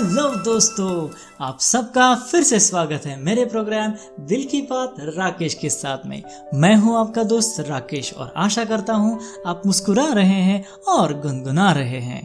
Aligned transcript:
Hello 0.00 0.28
दोस्तों, 0.44 1.08
आप 1.40 1.58
सबका 1.60 2.14
फिर 2.20 2.42
से 2.42 2.58
स्वागत 2.60 3.06
है 3.06 3.16
मेरे 3.22 3.44
प्रोग्राम 3.44 3.94
दिल 4.20 4.44
की 4.44 4.60
बात 4.62 4.94
राकेश 5.16 5.54
के 5.54 5.70
साथ 5.70 6.06
में। 6.06 6.22
मैं 6.54 6.74
हूँ 6.76 6.96
आपका 6.98 7.22
दोस्त 7.22 7.60
राकेश 7.68 8.12
और 8.14 8.32
आशा 8.36 8.64
करता 8.64 8.92
हूँ 8.92 9.18
आप 9.46 9.62
मुस्कुरा 9.66 10.06
रहे 10.12 10.40
हैं 10.42 10.64
और 10.88 11.12
गुनगुना 11.20 11.70
रहे 11.72 12.00
हैं। 12.00 12.22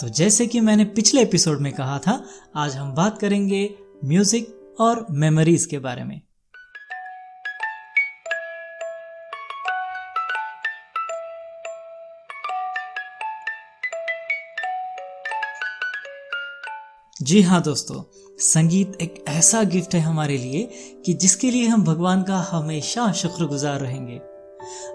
तो 0.00 0.08
जैसे 0.08 0.46
कि 0.46 0.60
मैंने 0.60 0.84
पिछले 0.84 1.22
एपिसोड 1.22 1.60
में 1.60 1.72
कहा 1.72 1.98
था, 1.98 2.22
आज 2.56 2.76
हम 2.76 2.94
बात 2.94 3.18
करेंगे 3.18 3.68
म्यूज़िक 4.04 4.76
और 4.80 5.06
मेमोरीज 5.10 5.66
के 5.66 5.78
बारे 5.78 6.04
में। 6.04 6.20
जी 17.26 17.40
हाँ 17.42 17.60
दोस्तों, 17.62 18.02
संगीत 18.38 18.96
एक 19.02 19.24
ऐसा 19.28 19.62
गिफ्ट 19.62 19.94
है 19.94 20.00
हमारे 20.00 20.36
लिए 20.38 20.62
कि 21.06 21.14
जिसके 21.14 21.50
लिए 21.50 21.66
हम 21.66 21.82
भगवान 21.84 22.22
का 22.22 22.36
हमेशा 22.50 23.10
शुक्रगुजार 23.12 23.80
रहेंगे। 23.80 24.16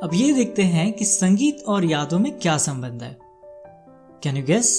अब 0.03 0.09
ये 0.13 0.31
देखते 0.33 0.63
हैं 0.63 0.91
कि 0.93 1.05
संगीत 1.05 1.63
और 1.67 1.85
यादों 1.85 2.19
में 2.19 2.31
क्या 2.39 2.57
संबंध 2.57 3.03
है। 3.03 3.17
कैन 4.23 4.37
यू 4.37 4.43
गेस 4.43 4.71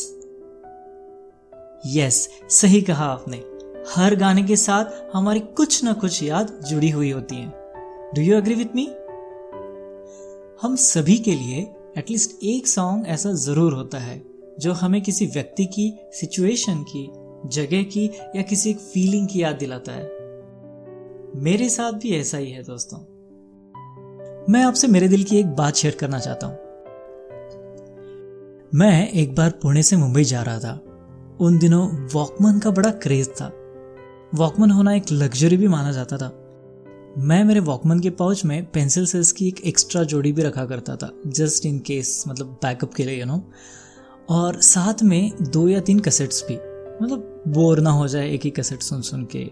यस 1.86 2.28
सही 2.50 2.80
कहा 2.82 3.06
आपने। 3.06 3.42
हर 3.94 4.16
गाने 4.16 4.42
के 4.42 4.56
साथ 4.56 5.14
हमारी 5.14 5.40
कुछ 5.40 5.82
ना 5.84 5.92
कुछ 5.92 6.22
याद 6.22 6.58
जुड़ी 6.68 6.90
हुई 6.90 7.10
होती 7.10 7.36
है। 7.36 7.48
Do 8.14 8.22
you 8.22 8.38
agree 8.38 8.54
with 8.54 8.76
me 8.76 8.86
हम 10.62 10.76
सभी 10.80 11.18
के 11.18 11.34
लिए 11.34 11.62
एटलीस्ट 11.98 12.44
एक 12.44 12.66
सॉन्ग 12.68 13.06
ऐसा 13.06 13.32
ज़रूर 13.32 13.72
होता 13.72 13.98
है, 13.98 14.22
जो 14.60 14.72
हमें 14.72 15.02
किसी 15.02 15.26
व्यक्ति 15.26 15.66
की 15.66 15.92
सिचुएशन 16.12 16.82
की 16.82 17.10
जगह 17.46 17.82
की 17.82 18.10
या 18.36 18.42
किसी 18.42 18.70
एक 18.70 18.78
फीलिंग 18.78 19.28
की 19.28 19.42
याद 19.42 19.56
दिलाता 19.56 19.92
है। 19.92 20.04
मेरे 21.36 21.68
साथ 21.68 21.92
भी 21.92 22.16
ऐसा 22.16 22.38
ही 22.38 22.50
है 22.50 22.62
दोस्तों। 22.62 22.98
मैं 24.52 24.64
आपसे 24.64 24.86
मेरे 24.86 25.08
दिल 25.08 25.24
की 25.24 25.36
एक 25.36 25.46
बात 25.46 25.74
शेयर 25.74 25.94
करना 25.94 26.18
चाहता 26.18 26.46
हूँ। 26.46 26.56
मैं 28.74 29.08
एक 29.08 29.34
बार 29.34 29.50
पुणे 29.50 29.82
से 29.82 29.96
मुंबई 29.96 30.24
जा 30.24 30.42
रहा 30.42 30.58
था। 30.58 30.80
उन 31.40 31.58
दिनों 31.58 32.08
वॉकमन 32.12 32.58
का 32.58 32.70
बड़ा 32.70 32.90
क्रेज 32.90 33.28
था। 33.28 33.52
वॉकमन 34.34 34.70
होना 34.70 34.94
एक 34.94 35.02
लग्जरी 35.12 35.56
भी 35.56 35.68
माना 35.68 35.92
जाता 35.92 36.16
था। 36.16 36.38
मैं 37.18 37.44
मेरे 37.44 37.60
वॉकमन 37.60 38.00
के 38.00 38.10
पाउच 38.10 38.44
में 38.44 38.64
पेंसिल 38.64 39.06
सेल्स 39.06 39.32
की 39.32 39.48
एक 39.48 39.60
एक्स्ट्रा 39.60 40.02
जोड़ी 40.02 40.32
भी 40.32 40.42
रखा 40.42 40.66
करता 40.66 40.96
था 40.96 41.12
जस्ट 41.26 41.66
इन 41.66 41.78
केस 41.78 42.24
मतलब 42.28 42.46
बैकअप 42.46 42.94
के 42.94 43.04
लिए 43.04 43.20
यू 43.20 43.26
नो 43.26 43.50
और 44.28 44.60
साथ 44.60 45.02
में 45.02 45.32
दो 45.42 45.68
या 45.68 45.80
तीन 45.80 45.98
कसेट्स 45.98 46.44
भी 46.48 46.54
मतलब 47.02 47.31
बोर 47.48 47.80
ना 47.80 47.90
हो 47.90 48.08
जाए 48.08 48.30
एक 48.30 48.40
ही 48.44 48.50
कैसेट 48.50 48.80
सुन 48.80 49.02
सुन 49.02 49.28
के। 49.36 49.50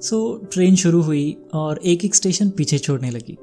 सो 0.00 0.40
so, 0.44 0.52
ट्रेन 0.52 0.76
शुरू 0.76 1.02
हुई 1.02 1.36
और 1.54 1.78
एक 1.78 2.04
एक 2.04 2.14
स्टेशन 2.14 2.50
पीछे 2.50 2.78
छोड़ने 2.78 3.10
लगी। 3.10 3.38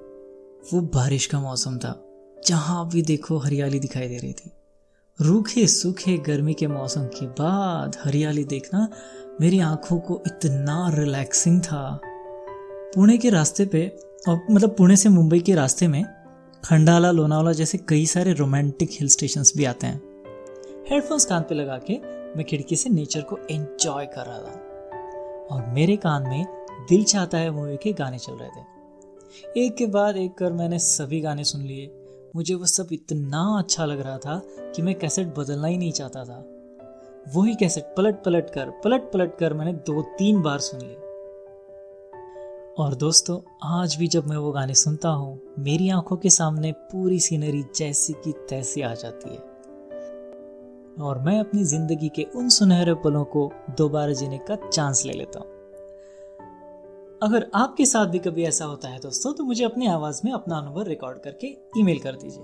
वो 0.74 0.82
बारिश 0.82 1.26
का 1.26 1.40
मौसम 1.40 1.78
था 1.78 2.08
जहाँ 2.48 2.90
भी 2.90 3.02
देखो 3.02 3.38
हरियाली 3.38 3.80
दिखाई 3.80 4.08
दे 4.08 4.18
रही 4.18 4.34
थी। 4.34 4.52
रूखे 5.22 5.68
सूखे 5.68 6.18
गर्मी 6.18 6.54
के 6.54 6.68
मौसम 6.68 7.02
के 7.02 7.26
बाद 7.26 7.98
हरियाली 8.04 8.44
देखना 8.44 8.90
मेरी 9.42 9.60
आँखों 9.60 10.00
को 10.00 10.24
इतना 10.28 10.92
रिलैक्सिंग 10.94 11.62
था। 11.62 12.02
पुणे 12.96 13.18
के 13.18 13.30
रास्ते 13.30 13.66
पे 13.66 13.98
और 14.30 14.42
मतलब 14.52 14.76
पुणे 14.78 14.96
से 14.96 15.10
मुंबई 15.10 15.40
के 15.40 15.56
रास्ते 15.56 15.88
में 15.88 16.06
खंडाला 16.66 17.12
लोनावाला 17.12 17.52
जैसे 17.52 17.78
कई 17.78 18.06
सारे 18.06 18.34
रोमांटिक 18.34 18.90
हिल 18.92 19.08
स्टेशंस 19.08 19.54
भी 19.58 19.66
आते 19.66 19.88
हैं। 19.88 20.02
हेडफोन्स 20.90 21.26
कान 21.26 21.42
पे 21.42 21.56
लगा 21.56 21.78
के 21.78 22.16
मैं 22.36 22.46
खिड़की 22.46 22.76
से 22.76 22.90
नेचर 22.90 23.22
को 23.22 23.38
एंजॉय 23.38 24.06
कर 24.06 24.26
रहा 24.26 24.40
था। 24.40 24.62
और 25.52 25.66
मेरे 25.66 25.96
कान 25.96 26.24
में 26.24 26.66
दिल 26.90 27.04
चाहता 27.04 27.38
है 27.38 27.52
मूवी 27.52 27.78
के 27.78 27.94
गाने 27.94 28.20
चल 28.20 28.34
रहे 28.34 28.50
थे। 28.50 28.76
एक 29.66 29.76
के 29.76 29.86
बाद 29.86 30.18
एक 30.18 30.34
कर 30.34 30.54
मैंने 30.54 30.80
सभी 30.80 31.22
गाने 31.22 31.44
सुन 31.44 31.62
लिए। 31.62 32.02
मुझे 32.36 32.56
वो 32.56 32.66
सब 32.66 32.88
इतना 32.92 33.60
अच्छा 33.60 33.86
लग 33.86 34.02
रहा 34.02 34.18
था 34.18 34.42
कि 34.48 34.82
मैं 34.82 35.00
कैसेट 35.00 35.28
बदलना 35.28 35.68
ही 35.68 35.78
नहीं 35.78 35.92
चाहता 35.92 36.24
था। 36.24 36.52
वही 37.36 37.56
कैसेट 37.56 37.84
पलट 37.98 38.24
पलट 38.24 38.50
कर, 38.50 38.70
पलट 38.70 39.02
पलट 39.02 39.38
कर 39.38 39.54
मैंने 39.54 39.74
दो 39.74 40.02
तीन 40.02 40.42
बार 40.42 40.60
सुन 40.60 40.82
लिए। 40.82 40.96
और 42.80 42.96
दोस्तों, 42.96 43.40
आज 43.64 43.96
भी 43.96 44.08
जब 44.08 44.28
मैं 44.28 44.38
वो 44.38 44.52
गाने 44.52 44.74
सुनता 44.74 45.10
हूँ, 45.10 45.42
मेरी 45.60 45.90
आँखों 45.90 46.18
के 46.18 46.30
सामने 46.30 46.72
पूरी 46.72 47.20
सीनरी 47.20 47.64
जैसी 47.76 48.14
की 48.14 48.32
तैसी 48.32 48.82
आ 48.82 48.94
जाती 48.94 49.30
है। 49.30 49.55
और 50.98 51.20
मैं 51.20 51.40
अपनी 51.40 51.64
ज़िंदगी 51.64 52.10
के 52.10 52.24
उन 52.36 52.50
सुनहरे 52.50 52.94
पलों 52.94 53.24
को 53.26 53.52
दोबारा 53.78 54.14
जीने 54.14 54.38
का 54.50 54.56
चांस 54.70 55.04
ले 55.06 55.14
लेता 55.14 55.40
हूँ। 55.40 55.48
अगर 57.22 57.46
आपके 57.56 57.86
साथ 57.86 58.08
भी 58.08 58.20
कभी 58.20 58.44
ऐसा 58.44 58.66
होता 58.66 58.90
है 58.90 59.00
दोस्तों 59.00 59.34
तो 59.34 59.44
मुझे 59.44 59.64
अपनी 59.64 59.88
आवाज़ 59.88 60.22
में 60.26 60.32
अपना 60.32 60.58
अनुभव 60.58 60.88
रिकॉर्ड 60.88 61.18
करके 61.18 61.48
ईमेल 61.78 62.00
कर 62.00 62.16
दीजिए। 62.16 62.44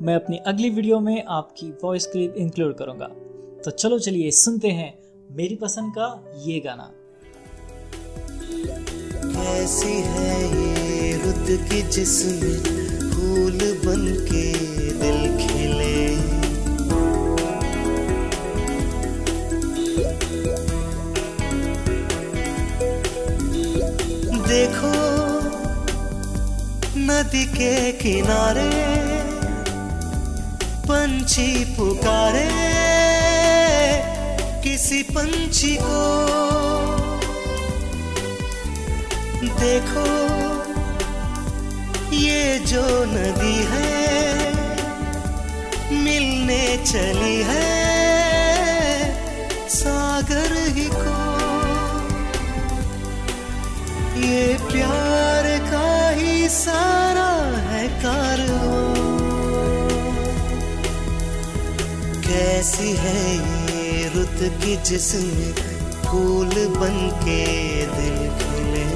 मैं 0.00 0.14
अपनी 0.14 0.36
अगली 0.46 0.70
वीडियो 0.70 1.00
में 1.00 1.24
आपकी 1.30 1.70
वॉइस 1.84 2.06
क्लिप 2.06 2.34
इंक्लूड 2.36 2.74
करूँगा। 2.76 3.06
तो 3.64 3.70
चलो 3.70 3.98
चलिए 3.98 4.30
सुनते 4.30 4.68
हैं 4.70 4.92
मेरी 5.30 5.54
पसंद 5.56 5.92
का 5.98 6.06
ये 6.44 6.58
गाना। 6.60 6.90
कैसी 9.24 9.92
है 10.02 10.34
ये 10.46 11.16
रुत 11.16 11.46
की 11.68 11.82
जिसमें 11.90 12.56
फूल 13.12 13.58
बन 13.84 14.02
के 14.30 14.46
दिल 14.98 15.20
खिले 15.38 15.71
नदी 27.32 27.44
के 27.48 27.92
किनारे 27.92 28.70
पंछी 30.84 31.64
पुकारे, 31.76 32.48
किसी 34.60 35.02
पंछी 35.10 35.76
को 35.80 36.02
देखो, 39.62 40.04
ये 42.16 42.58
जो 42.66 42.84
नदी 43.14 43.56
है, 43.72 43.94
मिलने 46.04 46.62
चली 46.84 47.36
है, 47.48 47.66
सागर 49.72 50.56
ही 50.76 50.88
को। 50.94 51.20
ये 54.22 54.46
प्यार 54.72 55.46
का 55.70 55.88
ही 56.10 56.48
सारा 56.52 56.91
कैसी 62.62 62.90
है 62.94 63.22
ये 63.68 64.08
रुत 64.14 64.38
की 64.62 64.76
जिसमें 64.86 65.52
फूल 66.02 66.54
बन 66.78 66.98
के 67.24 67.40
दिल 67.94 68.18
खिले। 68.42 68.91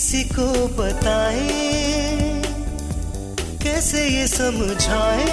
किसी 0.00 0.22
को 0.24 0.44
बताए, 0.76 1.56
कैसे 3.62 4.04
ये 4.04 4.26
समझाए, 4.26 5.26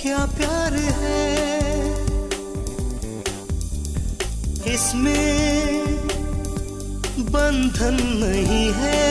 क्या 0.00 0.24
प्यार 0.36 0.76
है? 1.00 1.26
इसमें 4.74 5.84
बंधन 7.28 8.00
नहीं 8.24 8.64
है, 8.78 9.04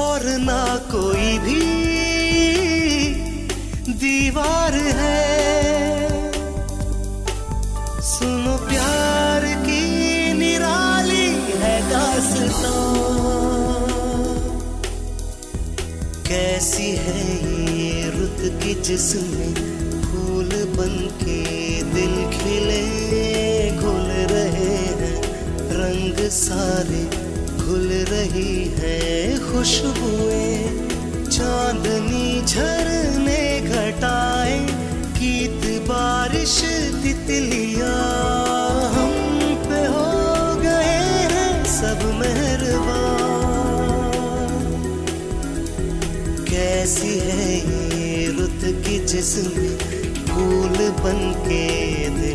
और 0.00 0.26
ना 0.40 0.64
कोई 0.90 1.38
भी 1.38 1.60
दीवार 3.94 4.74
है। 4.98 5.41
कैसी 16.26 16.90
है 16.96 17.22
ये 17.78 18.10
रुत 18.10 18.62
की 18.62 18.74
जिसमें 18.74 19.54
फूल 20.02 20.48
बन 20.48 21.08
के 21.22 21.42
दिल 21.82 22.14
खिले, 22.30 22.84
घुल 23.76 24.10
रहे 24.34 24.76
हैं, 24.76 25.22
रंग 25.70 26.28
सारे 26.28 27.04
घुल 27.66 27.88
रही 27.88 28.74
है 28.78 29.36
खुशबुएँ। 29.38 30.88
चांदनी 31.28 32.42
झरने 32.46 33.60
घटाए, 33.60 34.58
गीत 35.20 35.82
बारिश 35.82 36.60
तितलियाँ। 37.02 38.71
कैसी 46.82 47.18
है 47.18 47.44
ये 47.96 48.26
रुत 48.36 48.62
की 48.84 48.98
जिसमें 49.06 49.76
फूल 50.28 50.78
बन 50.98 51.20
के 51.44 51.60
दिल 52.16 52.31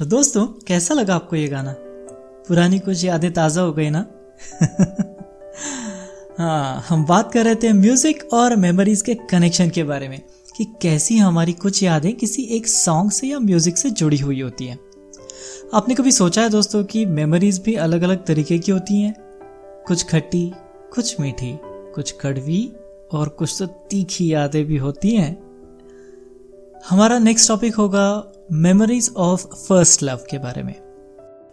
तो 0.00 0.06
दोस्तों, 0.06 0.46
कैसा 0.46 0.94
लगा 0.94 1.14
आपको 1.14 1.36
ये 1.36 1.48
गाना? 1.48 1.74
पुरानी 2.48 2.78
कुछ 2.78 3.04
यादें 3.04 3.32
ताज़ा 3.32 3.62
हो 3.62 3.72
गई 3.72 3.90
ना? 3.90 4.06
हाँ 6.38 6.84
हम 6.88 7.06
बात 7.06 7.32
कर 7.32 7.44
रहे 7.44 7.54
थे 7.54 7.72
म्यूज़िक 7.72 8.28
और 8.32 8.56
मेमोरीज 8.56 9.02
के 9.02 9.14
कनेक्शन 9.14 9.70
के 9.70 9.84
बारे 9.84 10.08
में, 10.08 10.22
कि 10.56 10.64
कैसी 10.64 11.16
हमारी 11.16 11.52
कुछ 11.52 11.82
यादें 11.82 12.16
किसी 12.16 12.42
एक 12.42 12.66
सॉन्ग 12.66 13.10
से 13.10 13.26
या 13.26 13.38
म्यूज़िक 13.38 13.78
से 13.78 13.90
जुड़ी 13.90 14.16
हुई 14.16 14.40
होती 14.40 14.66
हैं। 14.66 14.80
आपने 15.74 15.94
कभी 15.94 16.12
सोचा 16.12 16.42
है 16.42 16.50
दोस्तों 16.50 16.84
कि 16.84 17.06
मेमोरीज 17.06 17.62
भी 17.62 17.74
अलग 17.74 18.02
अलग 18.02 18.26
तरीके 18.26 18.58
की 18.58 18.72
होती 18.72 19.02
हैं? 19.02 19.14
कुछ 19.86 20.04
खट्टी, 20.04 20.52
कुछ 20.94 21.20
मीठी, 21.20 21.58
कुछ 21.64 22.14
कड़वी 22.20 22.72
और 23.12 23.28
कुछ 23.28 23.56
तो 23.58 23.66
तीखी 23.66 24.32
यादें 24.32 24.64
भी 24.64 24.76
होती 24.76 25.10
हैं। 25.10 25.50
हमारा 26.88 27.18
नेक्स्ट 27.18 27.48
टॉपिक 27.48 27.74
होगा 27.74 28.29
मेमोरीज 28.52 29.12
ऑफ़ 29.16 29.46
फ़र्स्ट 29.46 30.02
लव 30.02 30.16
के 30.30 30.38
बारे 30.38 30.62
में। 30.62 30.74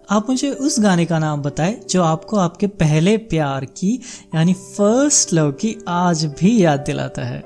आप 0.09 0.29
मुझे 0.29 0.51
उस 0.51 0.79
गाने 0.79 1.05
का 1.05 1.19
नाम 1.19 1.41
बताएँ 1.41 1.79
जो 1.89 2.03
आपको 2.03 2.37
आपके 2.37 2.67
पहले 2.67 3.17
प्यार 3.17 3.65
की, 3.65 4.01
यानी 4.35 4.53
फ़र्स्ट 4.53 5.33
लव 5.33 5.51
की 5.51 5.75
आज 5.87 6.25
भी 6.25 6.63
याद 6.63 6.79
दिलाता 6.79 7.23
है। 7.23 7.39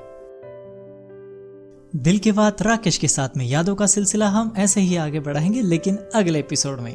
दिल 1.96 2.18
के 2.18 2.32
बात 2.32 2.62
राकेश 2.62 2.98
के 2.98 3.08
साथ 3.08 3.28
में 3.36 3.46
यादों 3.46 3.74
का 3.74 3.86
सिलसिला 3.86 4.28
हम 4.28 4.54
ऐसे 4.56 4.80
ही 4.80 4.96
आगे 4.96 5.20
बढ़ाएँगे, 5.20 5.60
लेकिन 5.60 5.98
अगले 6.14 6.38
एपिसोड 6.38 6.80
में। 6.80 6.94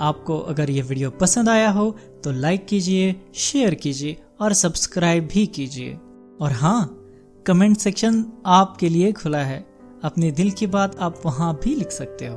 आपको 0.00 0.38
अगर 0.38 0.70
ये 0.70 0.82
वीडियो 0.82 1.10
पसंद 1.10 1.48
आया 1.48 1.70
हो 1.70 1.96
तो 2.24 2.32
लाइक 2.32 2.66
कीजिए, 2.66 3.20
शेयर 3.34 3.74
कीजिए 3.74 4.22
और 4.40 4.52
सब्सक्राइब 4.52 5.28
भी 5.32 5.46
कीजिए। 5.46 5.98
और 6.40 6.52
हाँ 6.52 7.06
कमेंट 7.46 7.76
सेक्शन 7.76 8.24
आपके 8.46 8.88
लिए 8.88 9.12
खुला 9.12 9.38
है। 9.38 9.67
अपने 10.04 10.30
दिल 10.30 10.50
की 10.50 10.66
बात 10.66 10.96
आप 10.98 11.22
वहाँ 11.26 11.60
भी 11.64 11.74
लिख 11.74 11.90
सकते 11.90 12.26
हो। 12.26 12.36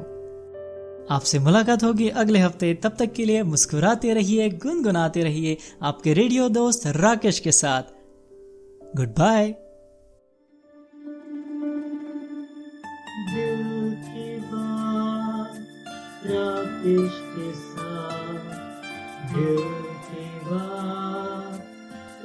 आपसे 1.11 1.39
मुलाकात 1.39 1.83
होगी 1.83 2.09
अगले 2.09 2.39
हफ़्ते। 2.39 2.73
तब 2.73 2.95
तक 2.99 3.13
के 3.13 3.25
लिए 3.25 3.43
मुस्कुराते 3.43 4.13
रहिए, 4.13 4.49
गुनगुनाते 4.49 5.23
रहिए 5.23 5.57
आपके 5.81 6.13
रेडियो 6.13 6.49
दोस्त 6.49 6.87
राकेश 6.87 7.39
के 7.39 7.51
साथ। 7.51 7.83
Good 8.95 9.09
bye. 9.09 9.55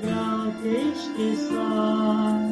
राकेश 0.00 1.08
के 1.16 1.36
साथ। 1.36 2.45